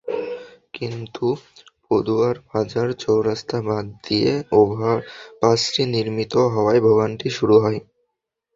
[0.73, 1.25] কিন্তু
[1.85, 7.79] পদুয়ার বাজার চৌরাস্তা বাদ দিয়ে ওভারপাসটি নির্মিত হওয়ায় ভোগান্তি শুরু হয়।